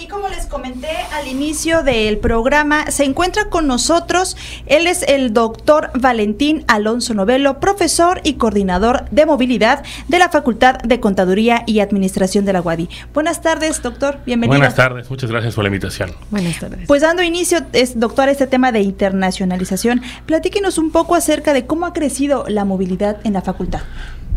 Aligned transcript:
Y 0.00 0.06
como 0.06 0.28
les 0.28 0.46
comenté 0.46 0.88
al 1.12 1.28
inicio 1.28 1.82
del 1.82 2.16
programa, 2.16 2.90
se 2.90 3.04
encuentra 3.04 3.50
con 3.50 3.66
nosotros, 3.66 4.34
él 4.64 4.86
es 4.86 5.02
el 5.02 5.34
doctor 5.34 5.90
Valentín 5.92 6.64
Alonso 6.68 7.12
Novelo, 7.12 7.60
profesor 7.60 8.22
y 8.24 8.34
coordinador 8.34 9.04
de 9.10 9.26
movilidad 9.26 9.84
de 10.08 10.18
la 10.18 10.30
Facultad 10.30 10.78
de 10.78 11.00
Contaduría 11.00 11.64
y 11.66 11.80
Administración 11.80 12.46
de 12.46 12.54
la 12.54 12.62
UADI. 12.62 12.88
Buenas 13.12 13.42
tardes, 13.42 13.82
doctor, 13.82 14.20
bienvenido. 14.24 14.58
Buenas 14.58 14.74
tardes, 14.74 15.10
muchas 15.10 15.30
gracias 15.30 15.54
por 15.54 15.64
la 15.64 15.68
invitación. 15.68 16.12
Buenas 16.30 16.58
tardes. 16.58 16.86
Pues 16.86 17.02
dando 17.02 17.22
inicio, 17.22 17.58
es, 17.74 18.00
doctor, 18.00 18.30
a 18.30 18.32
este 18.32 18.46
tema 18.46 18.72
de 18.72 18.80
internacionalización, 18.80 20.00
platíquenos 20.24 20.78
un 20.78 20.92
poco 20.92 21.14
acerca 21.14 21.52
de 21.52 21.66
cómo 21.66 21.84
ha 21.84 21.92
crecido 21.92 22.46
la 22.48 22.64
movilidad 22.64 23.18
en 23.24 23.34
la 23.34 23.42
facultad. 23.42 23.82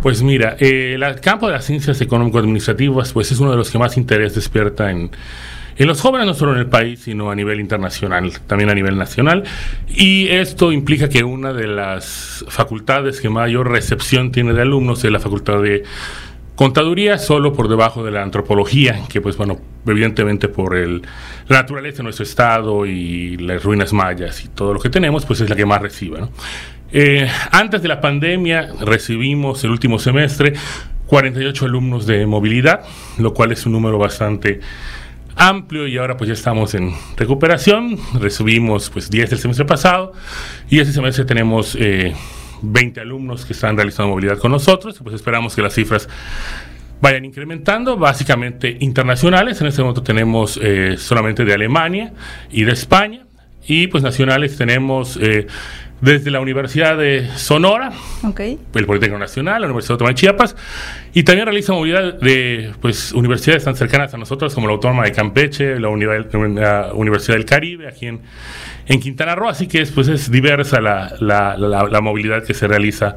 Pues 0.03 0.21
mira, 0.21 0.57
eh, 0.59 0.97
el 0.99 1.21
campo 1.21 1.47
de 1.47 1.53
las 1.53 1.63
ciencias 1.63 2.01
económico-administrativas 2.01 3.13
pues 3.13 3.31
es 3.31 3.39
uno 3.39 3.51
de 3.51 3.55
los 3.55 3.71
que 3.71 3.79
más 3.79 3.95
interés 3.95 4.35
despierta 4.35 4.91
en, 4.91 5.11
los 5.77 6.01
jóvenes, 6.01 6.27
no 6.27 6.33
solo 6.33 6.51
en 6.51 6.59
el 6.59 6.67
país, 6.67 6.99
sino 6.99 7.31
a 7.31 7.35
nivel 7.35 7.61
internacional, 7.61 8.33
también 8.45 8.69
a 8.69 8.75
nivel 8.75 8.97
nacional. 8.97 9.45
Y 9.87 10.27
esto 10.27 10.73
implica 10.73 11.07
que 11.07 11.23
una 11.23 11.53
de 11.53 11.67
las 11.67 12.43
facultades 12.49 13.21
que 13.21 13.29
mayor 13.29 13.71
recepción 13.71 14.33
tiene 14.33 14.51
de 14.51 14.63
alumnos 14.63 15.05
es 15.05 15.11
la 15.11 15.21
facultad 15.21 15.61
de 15.61 15.83
Contaduría 16.55 17.17
solo 17.17 17.53
por 17.53 17.67
debajo 17.67 18.03
de 18.03 18.11
la 18.11 18.21
antropología, 18.21 18.99
que 19.09 19.21
pues 19.21 19.37
bueno, 19.37 19.57
evidentemente 19.87 20.49
por 20.49 20.75
el, 20.75 21.01
la 21.47 21.61
naturaleza 21.61 21.97
de 21.97 22.03
nuestro 22.03 22.23
estado 22.23 22.85
y 22.85 23.37
las 23.37 23.63
ruinas 23.63 23.91
mayas 23.91 24.43
y 24.45 24.49
todo 24.49 24.73
lo 24.73 24.79
que 24.79 24.89
tenemos, 24.89 25.25
pues 25.25 25.41
es 25.41 25.49
la 25.49 25.55
que 25.55 25.65
más 25.65 25.81
recibe. 25.81 26.19
¿no? 26.21 26.29
Eh, 26.95 27.27
antes 27.49 27.81
de 27.81 27.87
la 27.87 27.99
pandemia 27.99 28.69
recibimos 28.79 29.63
el 29.63 29.71
último 29.71 29.97
semestre 29.97 30.53
48 31.07 31.65
alumnos 31.65 32.05
de 32.05 32.27
movilidad, 32.27 32.81
lo 33.17 33.33
cual 33.33 33.51
es 33.51 33.65
un 33.65 33.71
número 33.71 33.97
bastante 33.97 34.59
amplio 35.35 35.87
y 35.87 35.97
ahora 35.97 36.17
pues 36.17 36.27
ya 36.27 36.35
estamos 36.35 36.75
en 36.75 36.93
recuperación. 37.17 37.97
Recibimos 38.19 38.91
pues 38.91 39.09
10 39.09 39.31
el 39.31 39.39
semestre 39.39 39.65
pasado 39.65 40.13
y 40.69 40.79
este 40.79 40.93
semestre 40.93 41.25
tenemos 41.25 41.75
20 42.61 42.99
eh, 42.99 43.01
alumnos 43.01 43.43
que 43.45 43.53
están 43.53 43.75
realizando 43.75 44.11
movilidad 44.11 44.37
con 44.37 44.51
nosotros. 44.51 44.99
Pues 45.01 45.15
esperamos 45.15 45.55
que 45.55 45.63
las 45.63 45.73
cifras 45.73 46.07
vayan 47.01 47.25
incrementando, 47.25 47.97
básicamente 47.97 48.77
internacionales. 48.81 49.59
En 49.61 49.67
este 49.67 49.81
momento 49.81 50.03
tenemos 50.03 50.59
eh, 50.61 50.95
solamente 50.99 51.43
de 51.43 51.55
Alemania 51.55 52.13
y 52.51 52.65
de 52.65 52.71
España. 52.71 53.25
Y 53.65 53.87
pues 53.87 54.03
nacionales 54.03 54.57
tenemos 54.57 55.17
desde 56.03 56.31
la 56.31 56.41
Universidad 56.41 56.97
de 56.97 57.29
Sonora, 57.37 57.93
el 58.37 58.85
Politécnico 58.85 59.17
Nacional, 59.17 59.61
la 59.61 59.67
Universidad 59.67 59.91
Autónoma 59.91 60.09
de 60.09 60.15
Chiapas, 60.15 60.55
y 61.13 61.23
también 61.23 61.45
realiza 61.45 61.71
movilidad 61.71 62.15
de 62.15 62.73
pues, 62.81 63.13
universidades 63.13 63.63
tan 63.63 63.77
cercanas 63.77 64.13
a 64.13 64.17
nosotros 64.17 64.53
como 64.53 64.67
la 64.67 64.73
Autónoma 64.73 65.05
de 65.05 65.13
Campeche, 65.13 65.79
la, 65.79 65.87
Universidad 65.87 67.37
del 67.37 67.45
Caribe, 67.45 67.87
aquí 67.87 68.07
en, 68.07 68.19
en, 68.85 68.99
Quintana 68.99 69.33
Roo, 69.33 69.47
así 69.47 69.67
que 69.67 69.79
es, 69.79 69.91
pues, 69.91 70.09
es 70.09 70.29
diversa 70.29 70.81
la, 70.81 71.15
la, 71.21 72.01
movilidad 72.01 72.43
que 72.43 72.53
se 72.53 72.67
realiza 72.67 73.15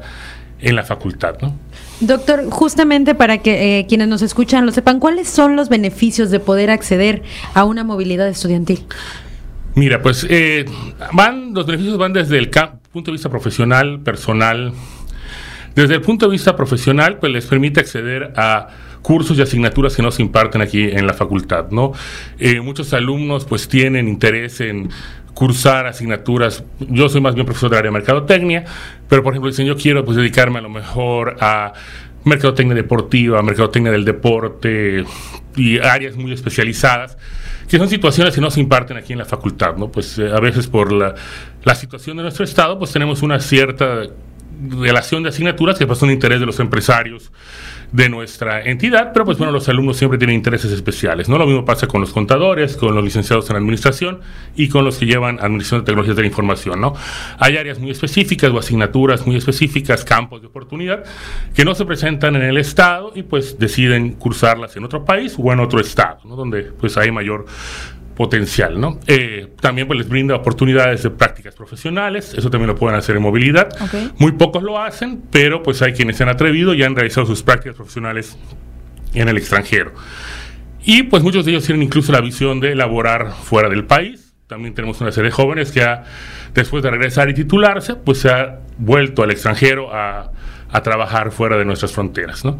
en 0.61 0.73
la 0.73 0.83
facultad. 0.83 1.35
¿no? 1.41 1.57
Doctor, 1.99 2.49
justamente 2.49 3.15
para 3.15 3.39
que 3.39 3.79
eh, 3.79 3.85
quienes 3.85 4.07
nos 4.07 4.21
escuchan 4.21 4.65
lo 4.65 4.71
sepan, 4.71 5.01
¿cuáles 5.01 5.27
son 5.27 5.57
los 5.57 5.67
beneficios 5.67 6.31
de 6.31 6.39
poder 6.39 6.71
acceder 6.71 7.21
a 7.53 7.65
una 7.65 7.83
movilidad 7.83 8.29
estudiantil? 8.29 8.85
Mira, 9.77 10.01
pues 10.01 10.25
eh, 10.27 10.65
van, 11.13 11.53
los 11.53 11.67
beneficios 11.67 11.99
van 11.99 12.11
desde 12.11 12.39
el 12.39 12.49
punto 12.97 13.11
de 13.11 13.17
vista 13.17 13.29
profesional, 13.29 13.99
personal. 13.99 14.73
Desde 15.75 15.93
el 15.93 16.01
punto 16.01 16.25
de 16.25 16.31
vista 16.31 16.55
profesional, 16.55 17.19
pues 17.19 17.31
les 17.31 17.45
permite 17.45 17.79
acceder 17.79 18.33
a 18.35 18.69
cursos 19.03 19.37
y 19.37 19.41
asignaturas 19.43 19.95
que 19.95 20.01
no 20.01 20.09
se 20.09 20.23
imparten 20.23 20.63
aquí 20.63 20.81
en 20.81 21.05
la 21.05 21.13
facultad, 21.13 21.69
¿no? 21.69 21.91
Eh, 22.39 22.59
muchos 22.59 22.93
alumnos 22.93 23.45
pues 23.45 23.67
tienen 23.67 24.07
interés 24.07 24.61
en 24.61 24.89
cursar 25.35 25.85
asignaturas. 25.85 26.63
Yo 26.79 27.07
soy 27.07 27.21
más 27.21 27.35
bien 27.35 27.45
profesor 27.45 27.69
del 27.69 27.77
área 27.77 27.91
de 27.91 27.93
mercadotecnia, 27.99 28.65
pero 29.07 29.21
por 29.21 29.33
ejemplo 29.33 29.51
dicen 29.51 29.67
yo 29.67 29.77
quiero 29.77 30.03
pues 30.03 30.17
dedicarme 30.17 30.57
a 30.57 30.63
lo 30.63 30.69
mejor 30.69 31.37
a 31.39 31.73
mercadotecnia 32.23 32.73
deportiva, 32.73 33.43
mercadotecnia 33.43 33.91
del 33.91 34.05
deporte 34.05 35.05
y 35.55 35.77
áreas 35.77 36.15
muy 36.15 36.33
especializadas 36.33 37.15
que 37.67 37.77
son 37.77 37.89
situaciones 37.89 38.33
que 38.33 38.41
no 38.41 38.49
se 38.49 38.59
imparten 38.59 38.97
aquí 38.97 39.13
en 39.13 39.19
la 39.19 39.25
facultad, 39.25 39.75
¿no? 39.75 39.91
Pues 39.91 40.17
eh, 40.17 40.31
a 40.33 40.39
veces 40.39 40.67
por 40.67 40.91
la, 40.91 41.15
la, 41.63 41.75
situación 41.75 42.17
de 42.17 42.23
nuestro 42.23 42.45
estado, 42.45 42.79
pues 42.79 42.91
tenemos 42.91 43.21
una 43.21 43.39
cierta 43.39 44.03
relación 44.79 45.23
de 45.23 45.29
asignaturas 45.29 45.77
que 45.77 45.85
pues 45.85 45.99
son 45.99 46.09
interés 46.09 46.39
de 46.39 46.45
los 46.45 46.59
empresarios 46.59 47.31
de 47.91 48.09
nuestra 48.09 48.61
entidad, 48.61 49.11
pero 49.13 49.25
pues 49.25 49.37
bueno, 49.37 49.53
los 49.53 49.69
alumnos 49.69 49.97
siempre 49.97 50.17
tienen 50.17 50.35
intereses 50.35 50.71
especiales, 50.71 51.29
¿no? 51.29 51.37
Lo 51.37 51.45
mismo 51.45 51.63
pasa 51.63 51.87
con 51.87 52.01
los 52.01 52.11
contadores, 52.11 52.75
con 52.75 52.93
los 52.93 53.03
licenciados 53.03 53.49
en 53.49 53.55
administración 53.55 54.19
y 54.55 54.67
con 54.67 54.83
los 54.83 54.97
que 54.97 55.05
llevan 55.05 55.39
administración 55.39 55.81
de 55.81 55.85
tecnologías 55.85 56.15
de 56.15 56.21
la 56.23 56.27
información, 56.27 56.81
¿no? 56.81 56.93
Hay 57.39 57.55
áreas 57.55 57.79
muy 57.79 57.91
específicas 57.91 58.51
o 58.51 58.59
asignaturas 58.59 59.25
muy 59.25 59.37
específicas, 59.37 60.03
campos 60.03 60.41
de 60.41 60.47
oportunidad, 60.47 61.05
que 61.55 61.63
no 61.63 61.75
se 61.75 61.85
presentan 61.85 62.35
en 62.35 62.43
el 62.43 62.57
Estado 62.57 63.11
y 63.15 63.23
pues 63.23 63.57
deciden 63.57 64.13
cursarlas 64.13 64.75
en 64.75 64.83
otro 64.83 65.05
país 65.05 65.35
o 65.37 65.53
en 65.53 65.59
otro 65.59 65.79
Estado, 65.79 66.19
¿no? 66.25 66.35
Donde 66.35 66.63
pues 66.63 66.97
hay 66.97 67.11
mayor 67.11 67.45
potencial, 68.17 68.81
¿no? 68.81 68.99
Eh, 69.05 69.53
también 69.61 69.87
pues 69.87 69.99
les 69.99 70.09
brinda 70.09 70.35
oportunidades 70.35 71.03
de 71.03 71.11
prácticas 71.11 71.53
profesionales, 71.53 72.33
eso 72.35 72.49
también 72.49 72.67
lo 72.67 72.75
pueden 72.75 72.97
hacer 72.97 73.15
en 73.15 73.21
movilidad. 73.21 73.69
Muy 74.17 74.31
pocos 74.31 74.63
lo 74.63 74.81
hacen, 74.81 75.21
pero 75.31 75.61
pues 75.61 75.83
hay 75.83 75.93
quienes 75.93 76.17
se 76.17 76.23
han 76.23 76.29
atrevido 76.29 76.73
y 76.73 76.81
han 76.81 76.95
realizado 76.95 77.27
sus 77.27 77.43
prácticas 77.43 77.75
profesionales 77.75 78.35
en 79.13 79.29
el 79.29 79.37
extranjero. 79.37 79.93
Y 80.83 81.03
pues 81.03 81.21
muchos 81.21 81.45
de 81.45 81.51
ellos 81.51 81.63
tienen 81.65 81.83
incluso 81.83 82.11
la 82.11 82.21
visión 82.21 82.59
de 82.59 82.71
elaborar 82.71 83.33
fuera 83.33 83.69
del 83.69 83.85
país. 83.85 84.33
También 84.47 84.73
tenemos 84.73 84.99
una 84.99 85.11
serie 85.11 85.29
de 85.29 85.35
jóvenes 85.35 85.71
que 85.71 85.85
después 86.55 86.81
de 86.81 86.89
regresar 86.89 87.29
y 87.29 87.35
titularse, 87.35 87.95
pues 87.95 88.19
se 88.19 88.29
ha 88.29 88.61
vuelto 88.79 89.21
al 89.21 89.29
extranjero 89.29 89.93
a, 89.93 90.31
a 90.71 90.81
trabajar 90.81 91.31
fuera 91.31 91.57
de 91.57 91.65
nuestras 91.65 91.91
fronteras, 91.91 92.43
¿no? 92.43 92.57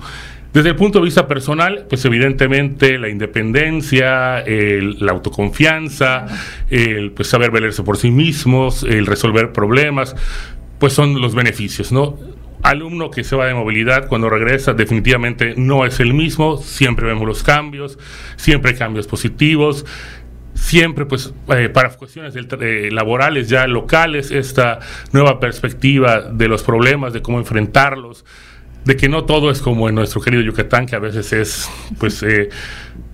Desde 0.57 0.69
el 0.69 0.75
punto 0.75 0.97
de 0.97 1.05
vista 1.05 1.27
personal, 1.27 1.85
pues 1.87 2.03
evidentemente 2.05 2.97
la 2.97 3.09
independencia, 3.09 4.43
la 4.43 5.11
autoconfianza, 5.11 6.25
el 6.71 7.11
pues, 7.11 7.27
saber 7.27 7.51
valerse 7.51 7.83
por 7.83 7.97
sí 7.97 8.09
mismos, 8.09 8.81
el 8.81 9.05
resolver 9.05 9.53
problemas, 9.53 10.15
pues 10.79 10.93
son 10.93 11.21
los 11.21 11.35
beneficios, 11.35 11.91
¿no? 11.91 12.17
Alumno 12.63 13.11
que 13.11 13.23
se 13.23 13.35
va 13.35 13.45
de 13.45 13.53
movilidad 13.53 14.07
cuando 14.07 14.31
regresa 14.31 14.73
definitivamente 14.73 15.53
no 15.55 15.85
es 15.85 15.99
el 15.99 16.15
mismo, 16.15 16.57
siempre 16.57 17.05
vemos 17.05 17.27
los 17.27 17.43
cambios, 17.43 17.99
siempre 18.35 18.71
hay 18.71 18.77
cambios 18.79 19.05
positivos, 19.05 19.85
siempre 20.55 21.05
pues 21.05 21.35
eh, 21.49 21.69
para 21.69 21.89
cuestiones 21.89 22.33
eh, 22.35 22.89
laborales 22.91 23.47
ya 23.47 23.67
locales 23.67 24.31
esta 24.31 24.79
nueva 25.11 25.39
perspectiva 25.39 26.21
de 26.21 26.47
los 26.47 26.63
problemas, 26.63 27.13
de 27.13 27.21
cómo 27.21 27.37
enfrentarlos, 27.37 28.25
de 28.87 28.95
que 28.95 29.09
no 29.09 29.25
todo 29.25 29.51
es 29.51 29.61
como 29.61 29.89
en 29.89 29.95
nuestro 29.95 30.21
querido 30.21 30.41
Yucatán, 30.41 30.85
que 30.85 30.95
a 30.95 30.99
veces 30.99 31.33
es, 31.33 31.69
pues, 31.99 32.23
eh, 32.23 32.47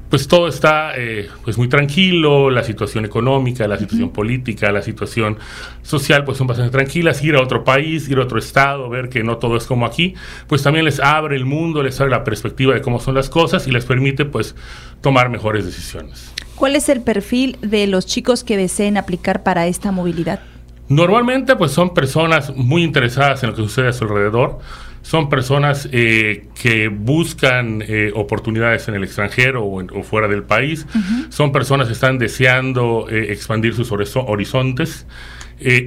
pues 0.07 0.27
todo 0.27 0.47
está 0.47 0.91
eh, 0.95 1.27
pues 1.43 1.57
muy 1.57 1.67
tranquilo, 1.67 2.51
la 2.51 2.61
situación 2.61 3.05
económica, 3.05 3.67
la 3.67 3.79
situación 3.79 4.11
política, 4.11 4.71
la 4.71 4.83
situación 4.83 5.39
social, 5.81 6.25
pues 6.25 6.37
son 6.37 6.45
bastante 6.45 6.71
tranquilas. 6.71 7.23
Ir 7.23 7.35
a 7.35 7.41
otro 7.41 7.63
país, 7.63 8.07
ir 8.07 8.19
a 8.19 8.21
otro 8.21 8.37
estado, 8.37 8.87
ver 8.87 9.09
que 9.09 9.23
no 9.23 9.37
todo 9.37 9.57
es 9.57 9.65
como 9.65 9.87
aquí, 9.87 10.13
pues 10.45 10.61
también 10.61 10.85
les 10.85 10.99
abre 10.99 11.35
el 11.35 11.45
mundo, 11.45 11.81
les 11.81 11.99
abre 11.99 12.11
la 12.11 12.23
perspectiva 12.23 12.75
de 12.75 12.81
cómo 12.81 12.99
son 12.99 13.15
las 13.15 13.31
cosas 13.31 13.67
y 13.67 13.71
les 13.71 13.85
permite, 13.85 14.25
pues, 14.25 14.55
tomar 15.01 15.29
mejores 15.29 15.65
decisiones. 15.65 16.31
¿Cuál 16.53 16.75
es 16.75 16.87
el 16.87 17.01
perfil 17.01 17.57
de 17.61 17.87
los 17.87 18.05
chicos 18.05 18.43
que 18.43 18.57
deseen 18.57 18.95
aplicar 18.97 19.41
para 19.41 19.65
esta 19.65 19.91
movilidad? 19.91 20.39
Normalmente, 20.87 21.55
pues 21.55 21.71
son 21.71 21.95
personas 21.95 22.55
muy 22.55 22.83
interesadas 22.83 23.41
en 23.41 23.49
lo 23.49 23.55
que 23.55 23.63
sucede 23.63 23.87
a 23.87 23.93
su 23.93 24.03
alrededor 24.03 24.59
son 25.03 25.29
personas 25.29 25.87
eh, 25.91 26.47
que 26.59 26.87
buscan 26.87 27.83
eh, 27.85 28.11
oportunidades 28.15 28.87
en 28.87 28.95
el 28.95 29.03
extranjero 29.03 29.65
o, 29.65 30.03
fuera 30.03 30.29
del 30.29 30.43
país, 30.43 30.87
son 31.29 31.51
personas 31.51 31.87
que 31.87 31.93
están 31.93 32.17
deseando 32.17 33.07
eh, 33.09 33.31
expandir 33.31 33.75
sus 33.75 33.91
horizontes. 33.91 35.05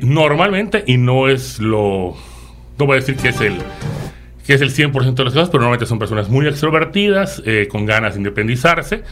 normalmente, 0.03 0.85
y 0.87 0.99
no 0.99 1.29
es 1.29 1.59
lo, 1.59 2.15
no 2.79 2.87
voy 2.87 2.99
a 2.99 3.01
decir 3.01 3.17
que 3.17 3.31
es 3.31 3.41
el 3.41 3.57
que 4.47 4.55
es 4.55 4.61
el 4.61 4.71
100% 4.71 5.15
de 5.15 5.25
las 5.25 5.33
cosas, 5.33 5.49
pero 5.49 5.63
normalmente 5.63 5.87
son 5.87 5.99
personas 5.99 6.29
muy 6.29 6.47
extrovertidas, 6.47 7.43
con 7.69 7.85
ganas 7.85 8.15
de 8.15 8.21
independizarse, 8.21 9.03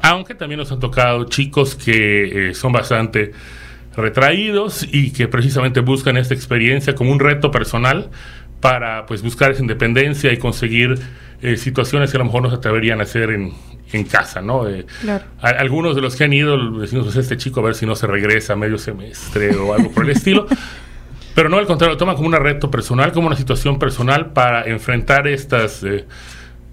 aunque 0.00 0.34
también 0.34 0.58
nos 0.58 0.72
han 0.72 0.80
tocado 0.80 1.24
chicos 1.26 1.76
que 1.76 2.50
son 2.54 2.72
bastante 2.72 3.30
retraídos 3.96 4.86
y 4.90 5.12
que 5.12 5.28
precisamente 5.28 5.80
buscan 5.80 6.16
esta 6.16 6.34
experiencia 6.34 6.94
como 6.94 7.12
un 7.12 7.20
reto 7.20 7.50
personal 7.50 8.10
para 8.62 9.04
pues 9.06 9.22
buscar 9.22 9.50
esa 9.50 9.60
independencia 9.60 10.32
y 10.32 10.38
conseguir 10.38 10.94
eh, 11.42 11.56
situaciones 11.56 12.12
que 12.12 12.16
a 12.16 12.20
lo 12.20 12.26
mejor 12.26 12.42
no 12.42 12.48
se 12.48 12.56
atreverían 12.56 13.00
a 13.00 13.02
hacer 13.02 13.30
en, 13.30 13.52
en 13.92 14.04
casa, 14.04 14.40
¿no? 14.40 14.68
Eh, 14.68 14.86
algunos 15.40 15.96
de 15.96 16.00
los 16.00 16.14
que 16.14 16.24
han 16.24 16.32
ido 16.32 16.78
decimos, 16.78 17.06
pues 17.06 17.16
este 17.16 17.36
chico 17.36 17.58
a 17.58 17.64
ver 17.64 17.74
si 17.74 17.86
no 17.86 17.96
se 17.96 18.06
regresa 18.06 18.52
a 18.52 18.56
medio 18.56 18.78
semestre 18.78 19.56
o 19.56 19.74
algo 19.74 19.90
por 19.90 20.04
el 20.04 20.10
estilo. 20.16 20.46
Pero 21.34 21.48
no, 21.48 21.58
al 21.58 21.66
contrario, 21.66 21.94
lo 21.94 21.98
toman 21.98 22.14
como 22.14 22.28
un 22.28 22.34
reto 22.34 22.70
personal, 22.70 23.10
como 23.12 23.26
una 23.26 23.36
situación 23.36 23.80
personal 23.80 24.32
para 24.32 24.64
enfrentar 24.64 25.26
estas, 25.26 25.82
eh, 25.82 26.06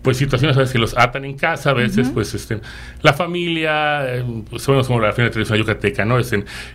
pues 0.10 0.18
situaciones 0.18 0.58
a 0.58 0.62
veces 0.62 0.74
que 0.74 0.80
los 0.80 0.98
atan 0.98 1.24
en 1.24 1.38
casa, 1.38 1.70
a 1.70 1.74
veces 1.74 2.10
pues 2.12 2.34
este, 2.34 2.60
la 3.04 3.14
familia, 3.14 4.16
eh, 4.16 4.26
pues 4.50 4.64
somos 4.64 4.88
como 4.88 5.00
la 5.00 5.12
final 5.12 5.30
tradicional 5.30 5.60
yucateca, 5.60 6.04
¿no? 6.04 6.18
Es 6.18 6.34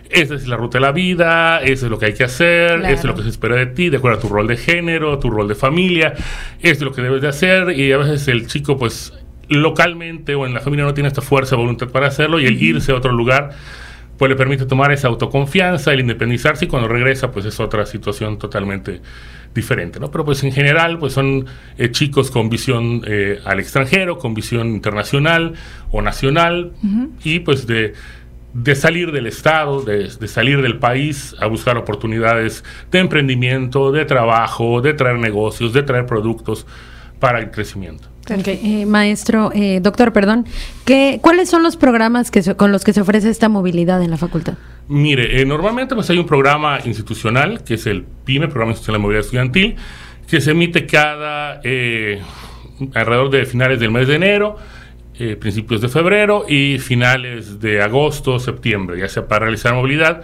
esa 0.09 0.35
es 0.35 0.47
la 0.47 0.55
ruta 0.55 0.77
de 0.77 0.83
la 0.83 0.93
vida, 0.93 1.61
eso 1.61 1.87
es 1.87 1.91
lo 1.91 1.99
que 1.99 2.05
hay 2.05 2.13
que 2.13 2.23
hacer, 2.23 2.79
eso 2.85 2.93
es 2.93 3.03
lo 3.03 3.13
que 3.13 3.23
se 3.23 3.27
espera 3.27 3.57
de 3.57 3.65
ti, 3.65 3.89
de 3.89 3.97
acuerdo 3.97 4.19
a 4.19 4.21
tu 4.21 4.29
rol 4.29 4.47
de 4.47 4.55
género, 4.55 5.19
tu 5.19 5.29
rol 5.29 5.49
de 5.49 5.55
familia, 5.55 6.13
eso 6.61 6.75
es 6.75 6.81
lo 6.81 6.93
que 6.93 7.01
debes 7.01 7.21
de 7.23 7.27
hacer 7.27 7.77
y 7.77 7.91
a 7.91 7.97
veces 7.97 8.25
el 8.29 8.47
chico 8.47 8.77
pues 8.77 9.11
localmente 9.49 10.33
o 10.33 10.45
en 10.45 10.53
la 10.53 10.61
familia 10.61 10.85
no 10.85 10.93
tiene 10.93 11.09
esta 11.09 11.21
fuerza, 11.21 11.57
voluntad 11.57 11.89
para 11.89 12.07
hacerlo 12.07 12.39
y 12.39 12.45
el 12.45 12.63
irse 12.63 12.93
a 12.93 12.95
otro 12.95 13.11
lugar 13.11 13.49
pues 14.17 14.29
le 14.29 14.37
permite 14.37 14.65
tomar 14.65 14.93
esa 14.93 15.09
autoconfianza, 15.09 15.91
el 15.91 15.99
independizarse 15.99 16.63
y 16.63 16.67
cuando 16.69 16.87
regresa 16.87 17.33
pues 17.33 17.45
es 17.45 17.59
otra 17.59 17.85
situación 17.85 18.39
totalmente 18.39 19.01
diferente, 19.55 19.99
¿no? 19.99 20.11
Pero 20.11 20.25
pues 20.25 20.43
en 20.43 20.51
general 20.51 20.99
pues 20.99 21.13
son 21.13 21.47
eh, 21.77 21.89
chicos 21.89 22.29
con 22.29 22.49
visión 22.49 23.01
eh, 23.07 23.39
al 23.45 23.59
extranjero, 23.59 24.19
con 24.19 24.35
visión 24.35 24.67
internacional 24.67 25.53
o 25.91 26.01
nacional 26.01 26.73
y 27.23 27.39
pues 27.39 27.65
de, 27.65 27.93
de, 28.53 28.75
salir 28.75 29.11
del 29.11 29.25
Estado, 29.25 29.81
de, 29.81 30.09
de, 30.09 30.27
salir 30.27 30.61
del 30.61 30.77
país 30.77 31.35
a 31.39 31.47
buscar 31.47 31.77
oportunidades 31.77 32.63
de 32.91 32.99
emprendimiento, 32.99 33.91
de 33.91 34.05
trabajo, 34.05 34.81
de 34.81 34.93
traer 34.93 35.17
negocios, 35.17 35.73
de 35.73 35.83
traer 35.83 36.05
productos 36.05 36.67
para 37.19 37.39
el 37.39 37.49
crecimiento. 37.49 38.09
Eh, 38.27 38.85
maestro, 38.87 39.51
eh, 39.53 39.79
doctor, 39.81 40.11
perdón, 40.11 40.45
¿qué, 40.83 41.19
¿cuáles 41.21 41.47
son 41.47 41.61
los 41.61 41.77
programas 41.77 42.31
que 42.31 42.55
con 42.55 42.71
los 42.71 42.83
que 42.83 42.91
se 42.91 43.01
ofrece 43.01 43.29
esta 43.29 43.49
movilidad 43.49 44.01
en 44.01 44.09
la 44.09 44.17
facultad? 44.17 44.55
Mire, 44.87 45.41
eh, 45.41 45.45
normalmente 45.45 45.93
pues 45.93 46.09
hay 46.09 46.17
un 46.17 46.25
programa 46.25 46.79
institucional, 46.85 47.63
que 47.63 47.75
es 47.75 47.85
el 47.85 48.03
PYME, 48.03 48.47
Programa 48.47 48.71
Institucional 48.71 48.99
de 48.99 49.03
Movilidad 49.03 49.25
Estudiantil, 49.25 49.75
que 50.27 50.41
se 50.41 50.51
emite 50.51 50.87
cada, 50.87 51.61
alrededor 52.93 53.29
de 53.29 53.45
finales 53.45 53.79
del 53.79 53.91
mes 53.91 54.07
de 54.07 54.15
enero, 54.15 54.57
principios 55.39 55.81
de 55.81 55.87
febrero 55.87 56.45
y 56.49 56.79
finales 56.79 57.59
de 57.59 57.81
agosto, 57.81 58.39
septiembre, 58.39 58.99
ya 58.99 59.07
sea 59.07 59.27
para 59.27 59.45
realizar 59.45 59.75
movilidad 59.75 60.23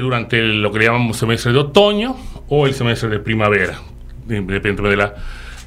durante 0.00 0.42
lo 0.42 0.72
que 0.72 0.80
le 0.80 0.84
llamamos 0.86 1.16
semestre 1.16 1.52
de 1.52 1.58
otoño 1.58 2.16
o 2.48 2.66
el 2.66 2.74
semestre 2.74 3.08
de 3.08 3.20
primavera, 3.20 3.78
dependiendo 4.26 4.88
de 4.88 4.96
la 4.96 5.14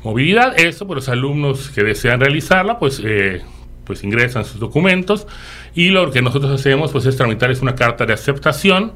movilidad. 0.03 0.59
Eso, 0.59 0.87
pues 0.87 0.95
los 0.95 1.09
alumnos 1.09 1.69
que 1.69 1.83
desean 1.83 2.19
realizarla, 2.19 2.79
pues, 2.79 3.01
eh, 3.03 3.41
pues 3.83 4.03
ingresan 4.03 4.45
sus 4.45 4.59
documentos 4.59 5.25
y 5.73 5.89
lo 5.89 6.11
que 6.11 6.21
nosotros 6.21 6.51
hacemos 6.59 6.91
pues 6.91 7.07
es 7.07 7.17
tramitar 7.17 7.49
es 7.49 7.61
una 7.61 7.73
carta 7.73 8.05
de 8.05 8.13
aceptación 8.13 8.93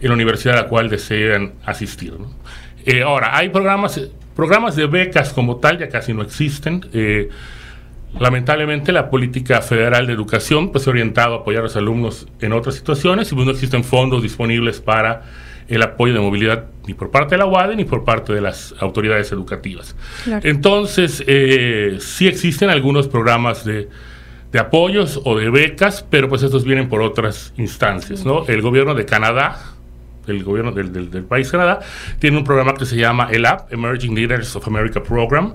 en 0.00 0.08
la 0.08 0.14
universidad 0.14 0.56
a 0.56 0.62
la 0.62 0.68
cual 0.68 0.88
desean 0.88 1.54
asistir. 1.64 2.14
Eh, 2.84 3.02
ahora, 3.02 3.36
hay 3.36 3.48
programas, 3.48 4.00
programas 4.36 4.76
de 4.76 4.86
becas 4.86 5.32
como 5.32 5.56
tal, 5.56 5.78
ya 5.78 5.88
casi 5.88 6.14
no 6.14 6.22
existen. 6.22 6.86
Eh, 6.92 7.28
lamentablemente 8.20 8.92
la 8.92 9.10
política 9.10 9.60
federal 9.62 10.06
de 10.06 10.12
educación 10.12 10.70
pues 10.70 10.86
ha 10.86 10.90
orientado 10.90 11.34
a 11.34 11.38
apoyar 11.38 11.60
a 11.60 11.64
los 11.64 11.76
alumnos 11.76 12.28
en 12.40 12.52
otras 12.52 12.76
situaciones 12.76 13.30
y 13.32 13.34
pues 13.34 13.46
no 13.46 13.52
existen 13.52 13.84
fondos 13.84 14.22
disponibles 14.22 14.80
para 14.80 15.24
el 15.68 15.82
apoyo 15.82 16.14
de 16.14 16.20
movilidad 16.20 16.66
ni 16.86 16.94
por 16.94 17.10
parte 17.10 17.34
de 17.34 17.38
la 17.38 17.46
UADE 17.46 17.76
ni 17.76 17.84
por 17.84 18.04
parte 18.04 18.32
de 18.32 18.40
las 18.40 18.74
autoridades 18.78 19.32
educativas. 19.32 19.96
Entonces, 20.42 21.24
eh, 21.26 21.98
sí 22.00 22.28
existen 22.28 22.70
algunos 22.70 23.08
programas 23.08 23.64
de, 23.64 23.88
de, 24.52 24.58
apoyos 24.58 25.20
o 25.24 25.36
de 25.36 25.50
becas, 25.50 26.06
pero 26.08 26.28
pues 26.28 26.42
estos 26.42 26.64
vienen 26.64 26.88
por 26.88 27.02
otras 27.02 27.52
instancias, 27.56 28.24
¿no? 28.24 28.46
El 28.46 28.62
gobierno 28.62 28.94
de 28.94 29.04
Canadá, 29.04 29.58
el 30.26 30.44
gobierno 30.44 30.72
del, 30.72 30.92
del, 30.92 31.10
del 31.10 31.24
país 31.24 31.50
Canadá, 31.50 31.80
tiene 32.18 32.38
un 32.38 32.44
programa 32.44 32.74
que 32.74 32.86
se 32.86 32.96
llama 32.96 33.28
ELAP, 33.30 33.72
Emerging 33.72 34.14
Leaders 34.14 34.54
of 34.54 34.66
America 34.68 35.02
Program, 35.02 35.54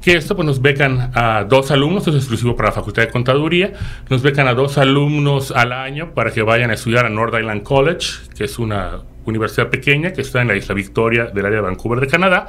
que 0.00 0.14
esto 0.14 0.34
pues 0.34 0.46
nos 0.46 0.62
becan 0.62 1.10
a 1.14 1.44
dos 1.44 1.70
alumnos, 1.70 2.06
es 2.08 2.14
exclusivo 2.14 2.56
para 2.56 2.70
la 2.70 2.74
Facultad 2.74 3.02
de 3.02 3.08
Contaduría, 3.08 3.72
nos 4.08 4.22
becan 4.22 4.48
a 4.48 4.54
dos 4.54 4.78
alumnos 4.78 5.50
al 5.50 5.72
año 5.72 6.14
para 6.14 6.30
que 6.30 6.42
vayan 6.42 6.70
a 6.70 6.74
estudiar 6.74 7.04
a 7.04 7.10
North 7.10 7.34
Island 7.38 7.62
College, 7.62 8.06
que 8.36 8.44
es 8.44 8.58
una 8.58 9.00
universidad 9.24 9.68
pequeña 9.68 10.12
que 10.12 10.20
está 10.20 10.42
en 10.42 10.48
la 10.48 10.56
isla 10.56 10.74
Victoria 10.74 11.26
del 11.26 11.46
área 11.46 11.56
de 11.56 11.62
Vancouver 11.62 12.00
de 12.00 12.06
Canadá. 12.06 12.48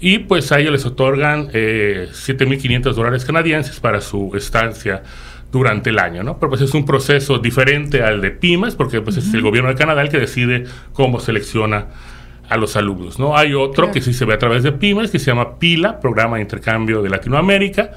Y 0.00 0.20
pues 0.20 0.52
a 0.52 0.60
ellos 0.60 0.72
les 0.72 0.84
otorgan 0.84 1.48
eh, 1.52 2.08
7.500 2.12 2.92
dólares 2.94 3.24
canadienses 3.24 3.80
para 3.80 4.00
su 4.00 4.32
estancia 4.36 5.02
durante 5.50 5.90
el 5.90 5.98
año, 6.00 6.24
¿no? 6.24 6.38
Pero 6.38 6.50
pues 6.50 6.62
es 6.62 6.74
un 6.74 6.84
proceso 6.84 7.38
diferente 7.38 8.02
al 8.02 8.20
de 8.20 8.32
pymes, 8.32 8.74
porque 8.74 9.00
pues 9.00 9.16
es 9.16 9.32
el 9.32 9.40
gobierno 9.40 9.70
de 9.70 9.76
Canadá 9.76 10.02
el 10.02 10.08
que 10.08 10.18
decide 10.18 10.64
cómo 10.92 11.20
selecciona 11.20 11.86
a 12.48 12.56
los 12.56 12.76
alumnos, 12.76 13.18
¿no? 13.18 13.36
Hay 13.36 13.54
otro 13.54 13.90
que 13.90 14.00
sí 14.00 14.12
se 14.12 14.24
ve 14.24 14.34
a 14.34 14.38
través 14.38 14.62
de 14.62 14.72
pymes, 14.72 15.10
que 15.10 15.18
se 15.18 15.26
llama 15.26 15.58
PILA, 15.58 16.00
Programa 16.00 16.36
de 16.36 16.42
Intercambio 16.42 17.02
de 17.02 17.08
Latinoamérica, 17.08 17.92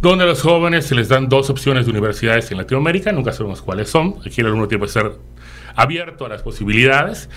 donde 0.00 0.24
a 0.24 0.26
los 0.26 0.42
jóvenes 0.42 0.86
se 0.86 0.94
les 0.94 1.08
dan 1.08 1.28
dos 1.28 1.50
opciones 1.50 1.86
de 1.86 1.90
universidades 1.90 2.50
en 2.52 2.58
Latinoamérica, 2.58 3.10
nunca 3.10 3.32
sabemos 3.32 3.62
cuáles 3.62 3.88
son, 3.88 4.16
aquí 4.24 4.42
el 4.42 4.48
alumno 4.48 4.68
tiene 4.68 4.84
que 4.84 4.90
ser 4.90 5.12
abierto 5.78 6.26
a 6.26 6.28
las 6.28 6.42
posibilidades. 6.42 7.30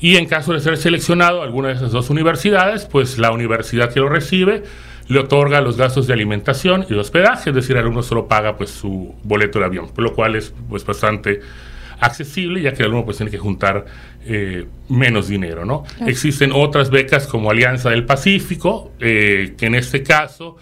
Y 0.00 0.16
en 0.16 0.26
caso 0.26 0.52
de 0.52 0.60
ser 0.60 0.76
seleccionado 0.76 1.42
alguna 1.42 1.68
de 1.68 1.74
esas 1.74 1.90
dos 1.90 2.08
universidades, 2.08 2.86
pues 2.86 3.18
la 3.18 3.32
universidad 3.32 3.92
que 3.92 3.98
lo 3.98 4.08
recibe 4.08 4.62
le 5.08 5.18
otorga 5.18 5.60
los 5.60 5.76
gastos 5.76 6.06
de 6.06 6.12
alimentación 6.12 6.84
y 6.88 6.92
de 6.92 7.00
hospedaje, 7.00 7.50
es 7.50 7.56
decir, 7.56 7.76
el 7.76 7.82
alumno 7.82 8.02
solo 8.02 8.28
paga 8.28 8.56
pues 8.56 8.70
su 8.70 9.14
boleto 9.24 9.58
de 9.58 9.64
avión, 9.64 9.88
por 9.88 10.04
lo 10.04 10.14
cual 10.14 10.36
es 10.36 10.54
pues 10.68 10.84
bastante 10.84 11.40
accesible, 11.98 12.60
ya 12.60 12.72
que 12.72 12.82
el 12.82 12.90
alumno 12.90 13.06
pues 13.06 13.16
tiene 13.16 13.32
que 13.32 13.38
juntar 13.38 13.86
eh, 14.24 14.66
menos 14.88 15.26
dinero, 15.26 15.64
¿no? 15.64 15.84
Existen 16.06 16.52
otras 16.54 16.90
becas 16.90 17.26
como 17.26 17.50
Alianza 17.50 17.90
del 17.90 18.04
Pacífico, 18.04 18.92
eh, 19.00 19.54
que 19.58 19.66
en 19.66 19.74
este 19.74 20.04
caso 20.04 20.58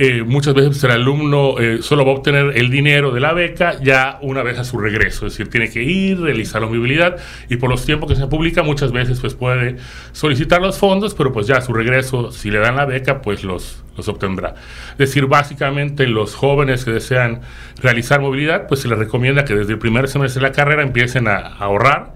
eh, 0.00 0.22
muchas 0.22 0.54
veces 0.54 0.82
el 0.84 0.92
alumno 0.92 1.58
eh, 1.58 1.82
solo 1.82 2.04
va 2.04 2.12
a 2.12 2.14
obtener 2.14 2.56
el 2.56 2.70
dinero 2.70 3.10
de 3.10 3.18
la 3.18 3.32
beca 3.32 3.80
ya 3.82 4.18
una 4.22 4.44
vez 4.44 4.56
a 4.58 4.64
su 4.64 4.78
regreso, 4.78 5.26
es 5.26 5.32
decir, 5.32 5.50
tiene 5.50 5.68
que 5.68 5.82
ir, 5.82 6.20
realizar 6.20 6.62
la 6.62 6.68
movilidad 6.68 7.16
y 7.48 7.56
por 7.56 7.68
los 7.68 7.84
tiempos 7.84 8.08
que 8.08 8.14
se 8.14 8.26
publica 8.28 8.62
muchas 8.62 8.92
veces 8.92 9.18
pues 9.18 9.34
puede 9.34 9.76
solicitar 10.12 10.62
los 10.62 10.78
fondos, 10.78 11.14
pero 11.14 11.32
pues 11.32 11.48
ya 11.48 11.56
a 11.56 11.60
su 11.62 11.72
regreso, 11.72 12.30
si 12.30 12.48
le 12.48 12.60
dan 12.60 12.76
la 12.76 12.84
beca, 12.84 13.22
pues 13.22 13.42
los, 13.42 13.82
los 13.96 14.06
obtendrá. 14.06 14.54
Es 14.92 14.98
decir, 14.98 15.26
básicamente 15.26 16.06
los 16.06 16.36
jóvenes 16.36 16.84
que 16.84 16.92
desean 16.92 17.40
realizar 17.82 18.20
movilidad, 18.20 18.68
pues 18.68 18.78
se 18.78 18.88
les 18.88 18.98
recomienda 18.98 19.44
que 19.44 19.56
desde 19.56 19.72
el 19.72 19.78
primer 19.80 20.06
semestre 20.06 20.40
de 20.40 20.48
la 20.48 20.54
carrera 20.54 20.82
empiecen 20.82 21.26
a, 21.26 21.38
ahorrar 21.38 22.14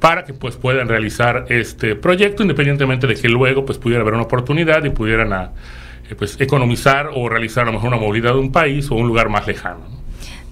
para 0.00 0.24
que 0.24 0.34
pues 0.34 0.56
puedan 0.56 0.88
realizar 0.88 1.46
este 1.48 1.94
proyecto 1.94 2.42
independientemente 2.42 3.06
de 3.06 3.14
que 3.14 3.28
luego 3.28 3.64
pues 3.64 3.78
pudiera 3.78 4.02
haber 4.02 4.14
una 4.14 4.24
oportunidad 4.24 4.84
y 4.84 4.90
pudieran 4.90 5.32
pues, 6.14 6.40
economizar 6.40 7.10
o 7.14 7.28
realizar 7.28 7.64
a 7.64 7.66
lo 7.66 7.72
mejor 7.72 7.88
una 7.88 7.98
movilidad 7.98 8.34
de 8.34 8.40
un 8.40 8.52
país 8.52 8.90
o 8.90 8.94
un 8.94 9.08
lugar 9.08 9.28
más 9.28 9.46
lejano. 9.46 10.00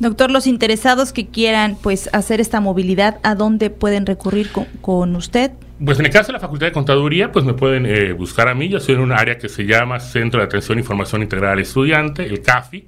Doctor, 0.01 0.31
los 0.31 0.47
interesados 0.47 1.13
que 1.13 1.27
quieran 1.27 1.77
pues 1.83 2.09
hacer 2.13 2.41
esta 2.41 2.61
movilidad, 2.61 3.19
¿a 3.25 3.35
dónde 3.35 3.69
pueden 3.69 4.07
recurrir 4.07 4.51
con, 4.81 5.17
usted? 5.17 5.51
Pues 5.85 5.99
en 5.99 6.07
el 6.07 6.13
caso 6.13 6.29
de 6.29 6.35
la 6.35 6.41
Facultad 6.41 6.67
de 6.67 6.73
Contaduría, 6.73 7.33
pues 7.33 7.45
me 7.45 7.55
pueden 7.55 7.85
eh, 7.85 8.13
buscar 8.13 8.47
a 8.47 8.55
mí. 8.55 8.69
Yo 8.69 8.79
soy 8.79 8.95
en 8.95 9.01
un 9.01 9.11
área 9.11 9.39
que 9.39 9.49
se 9.49 9.65
llama 9.65 9.99
Centro 9.99 10.41
de 10.41 10.47
Atención 10.47 10.79
e 10.79 10.83
Información 10.83 11.23
Integral 11.23 11.53
al 11.53 11.59
Estudiante, 11.59 12.25
el 12.25 12.43
CAFI. 12.43 12.87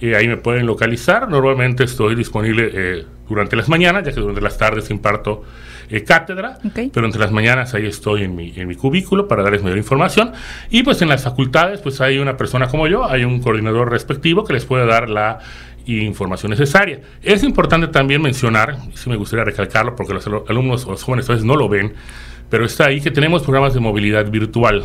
Y 0.00 0.14
ahí 0.14 0.28
me 0.28 0.36
pueden 0.36 0.66
localizar. 0.66 1.28
Normalmente 1.28 1.84
estoy 1.84 2.14
disponible 2.14 2.70
eh, 2.72 3.06
durante 3.28 3.56
las 3.56 3.68
mañanas, 3.68 4.04
ya 4.04 4.12
que 4.12 4.20
durante 4.20 4.40
las 4.40 4.56
tardes 4.56 4.90
imparto 4.90 5.44
eh, 5.90 6.04
cátedra, 6.04 6.58
pero 6.92 7.06
entre 7.06 7.20
las 7.20 7.32
mañanas 7.32 7.74
ahí 7.74 7.86
estoy 7.86 8.22
en 8.22 8.34
mi, 8.34 8.52
en 8.56 8.68
mi 8.68 8.76
cubículo 8.76 9.28
para 9.28 9.42
darles 9.42 9.62
mayor 9.62 9.78
información. 9.78 10.32
Y 10.70 10.82
pues 10.82 11.02
en 11.02 11.08
las 11.08 11.24
facultades, 11.24 11.80
pues 11.80 12.00
hay 12.00 12.18
una 12.18 12.36
persona 12.36 12.68
como 12.68 12.86
yo, 12.86 13.04
hay 13.04 13.24
un 13.24 13.40
coordinador 13.40 13.90
respectivo 13.90 14.44
que 14.44 14.52
les 14.52 14.64
puede 14.64 14.86
dar 14.86 15.10
la 15.10 15.38
información 15.86 16.50
necesaria. 16.50 17.00
Es 17.22 17.42
importante 17.42 17.88
también 17.88 18.22
mencionar, 18.22 18.76
y 18.92 18.96
sí 18.96 19.10
me 19.10 19.16
gustaría 19.16 19.44
recalcarlo 19.44 19.96
porque 19.96 20.14
los 20.14 20.26
alumnos 20.48 20.86
o 20.86 20.92
los 20.92 21.02
jóvenes 21.02 21.28
a 21.28 21.32
veces 21.32 21.44
no 21.44 21.56
lo 21.56 21.68
ven, 21.68 21.94
pero 22.48 22.64
está 22.64 22.86
ahí 22.86 23.00
que 23.00 23.10
tenemos 23.10 23.42
programas 23.42 23.74
de 23.74 23.80
movilidad 23.80 24.30
virtual. 24.30 24.84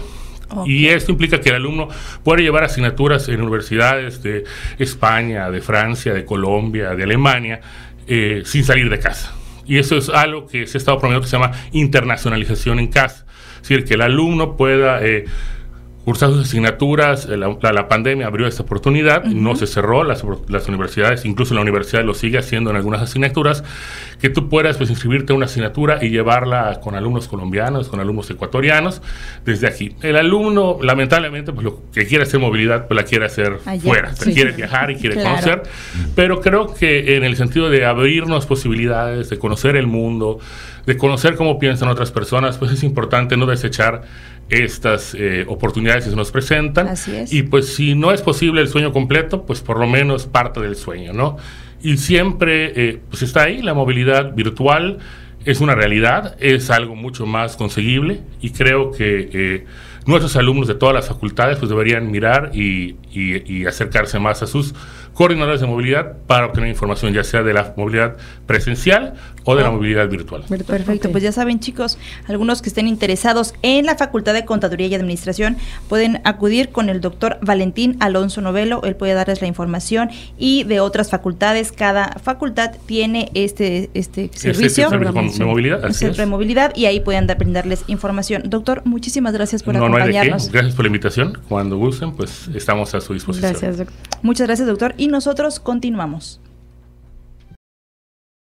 Y 0.66 0.88
esto 0.88 1.12
implica 1.12 1.42
que 1.42 1.50
el 1.50 1.56
alumno 1.56 1.88
puede 2.24 2.44
llevar 2.44 2.64
asignaturas 2.64 3.28
en 3.30 3.42
universidades 3.42 4.22
de 4.22 4.44
España, 4.78 5.50
de 5.50 5.62
Francia, 5.62 6.14
de 6.14 6.25
Colombia, 6.25 6.96
de 6.96 7.04
Alemania, 7.04 7.62
eh, 8.08 8.44
sin 8.46 8.64
salir 8.64 8.90
de 8.90 9.00
casa. 9.00 9.34
Y 9.66 9.78
eso 9.78 9.98
es 9.98 10.10
algo 10.10 10.46
que 10.46 10.68
se 10.68 10.78
ha 10.78 10.80
estado 10.80 11.00
promoviendo 11.00 11.24
que 11.24 11.30
se 11.30 11.38
llama 11.38 11.52
internacionalización 11.72 12.80
en 12.80 12.88
casa. 12.88 13.25
Es 13.56 13.70
decir, 13.70 13.84
que 13.86 13.96
el 13.96 14.02
alumno 14.02 14.56
pueda 14.56 15.04
eh, 15.04 15.25
cursar 16.06 16.30
sus 16.30 16.46
asignaturas. 16.46 17.25
Eh, 17.25 17.36
la, 17.36 17.88
pandemia 17.88 18.28
abrió 18.28 18.48
esta 18.48 18.64
oportunidad, 18.64 19.25
no 19.25 19.56
se 19.56 19.66
cerró, 19.66 20.04
las, 20.04 20.24
las, 20.48 20.68
universidades, 20.70 21.25
incluso 21.25 21.56
la 21.56 21.62
universidad 21.62 22.04
lo 22.04 22.14
sigue 22.14 22.38
haciendo 22.38 22.70
en 22.70 22.75
algunas 22.75 23.02
asignaturas, 23.02 23.64
que 24.25 24.32
tú 24.32 24.50
puedas 24.50 24.77
pues, 24.77 24.89
inscribirte 24.89 25.34
a 25.34 25.36
una 25.36 25.46
asignatura 25.46 26.03
y 26.03 26.10
llevarla 26.10 26.79
con 26.82 26.96
alumnos 26.96 27.27
colombianos, 27.27 27.89
con 27.89 28.00
alumnos 28.00 28.27
ecuatorianos, 28.32 29.03
desde 29.46 29.67
aquí. 29.67 29.96
El 30.01 30.15
alumno, 30.15 30.79
lamentablemente, 30.82 31.53
pues 31.53 31.63
lo 31.63 31.84
que 31.91 32.08
quiere 32.08 32.24
hacer 32.24 32.39
movilidad, 32.39 32.88
pues 32.88 32.96
la 32.96 33.03
quiere 33.03 33.25
hacer 33.25 33.60
fuera, 33.84 34.15
quiere 34.15 34.53
viajar 34.53 34.89
y 34.89 34.96
quiere 34.96 35.22
conocer, 35.22 35.62
pero 36.15 36.41
creo 36.41 36.74
que 36.74 37.17
en 37.17 37.24
el 37.24 37.36
sentido 37.36 37.70
de 37.70 37.86
abrirnos 37.86 38.48
posibilidades, 38.48 39.29
de 39.29 39.38
conocer 39.38 39.75
el 39.75 39.86
mundo, 39.86 40.39
de 40.88 40.98
conocer 40.98 41.36
cómo 41.36 41.60
piensan 41.60 41.89
otras 41.89 42.12
personas, 42.12 42.58
pues 42.58 42.72
es 42.72 42.82
importante 42.82 43.38
no 43.38 43.46
desechar 43.46 44.01
estas 44.50 45.13
eh, 45.13 45.46
oportunidades 45.48 46.05
que 46.05 46.10
se 46.10 46.15
nos 46.15 46.32
presentan. 46.32 46.96
Y 47.29 47.44
pues 47.44 47.75
si 47.75 47.94
no 47.94 48.12
es 48.12 48.24
posible 48.24 48.62
el 48.62 48.70
sueño 48.70 48.91
completo, 48.91 49.46
pues 49.46 49.62
por 49.62 49.79
lo 49.79 49.86
menos 49.86 50.25
parte 50.25 50.62
del 50.62 50.75
sueño, 50.75 51.13
¿no? 51.13 51.38
Y 51.82 51.98
siempre 51.98 52.74
eh, 52.75 53.00
pues 53.10 53.22
está 53.22 53.44
ahí 53.44 53.62
la 53.62 53.74
movilidad 53.74 54.34
virtual, 54.34 55.00
es 55.46 55.62
una 55.62 55.75
realidad, 55.75 56.36
es 56.39 56.72
algo 56.72 56.96
mucho 56.96 57.25
más 57.25 57.55
conseguible. 57.55 58.22
Y 58.41 58.51
creo 58.51 58.91
que 58.91 59.29
eh, 59.32 59.65
nuestros 60.05 60.36
alumnos 60.36 60.67
de 60.67 60.75
todas 60.75 60.96
las 60.96 61.08
facultades 61.08 61.58
pues 61.58 61.70
deberían 61.70 62.12
mirar 62.12 62.51
y, 62.53 62.96
y 63.12 63.65
acercarse 63.65 64.20
más 64.20 64.41
a 64.41 64.48
sus 64.48 64.74
coordinadores 65.15 65.62
de 65.62 65.67
movilidad 65.67 66.17
para 66.27 66.45
obtener 66.45 66.69
información 66.69 67.13
ya 67.13 67.24
sea 67.24 67.41
de 67.41 67.53
la 67.53 67.74
movilidad 67.77 68.17
presencial 68.45 69.15
o 69.45 69.55
de 69.55 69.63
la 69.63 69.72
movilidad 69.72 70.10
virtual. 70.10 70.43
Perfecto, 70.48 71.12
pues 71.12 71.24
ya 71.24 71.31
saben 71.31 71.60
chicos, 71.60 71.98
algunos 72.27 72.62
que 72.62 72.69
estén 72.69 72.88
interesados 72.88 73.53
en 73.62 73.86
la 73.86 73.95
Facultad 73.95 74.34
de 74.34 74.43
Contaduría 74.43 74.88
y 74.88 74.95
Administración 74.95 75.55
pueden 75.88 76.19
acudir 76.25 76.69
con 76.69 76.89
el 76.89 77.00
doctor 77.00 77.38
Valentín 77.41 77.95
Alonso 78.00 78.41
Novelo, 78.41 78.81
él 78.84 78.95
puede 78.95 79.13
darles 79.13 79.41
la 79.41 79.48
información 79.48 80.10
y 80.38 80.63
de 80.63 80.79
otras 80.79 81.12
facultades, 81.12 81.72
cada 81.72 82.17
facultad 82.22 82.72
tiene 82.86 83.31
este, 83.36 83.89
este, 83.93 84.25
este 84.25 84.53
servicio, 84.53 84.89
de 84.89 85.45
movilidad, 85.45 85.81
de 85.81 86.25
movilidad 86.25 86.75
y 86.75 86.88
ahí 86.88 87.00
pueden 87.00 87.27
dar, 87.27 87.38
brindarles 87.38 87.84
información. 87.88 88.43
Doctor, 88.48 88.81
muchísimas 88.84 89.34
gracias 89.34 89.63
por 89.63 89.77
acompañarnos. 89.77 90.51
Gracias 90.51 90.75
por 90.75 90.84
la 90.84 90.88
invitación, 90.88 91.38
cuando 91.48 91.77
gusten 91.77 92.12
pues 92.13 92.50
estamos 92.53 92.93
a 92.95 93.01
su 93.01 93.13
disposición. 93.13 93.51
Gracias, 93.51 93.77
doctor. 93.77 93.95
Muchas 94.24 94.48
gracias 94.48 94.67
doctor 94.67 94.95
y 95.06 95.08
nosotros 95.08 95.60
continuamos. 95.60 96.42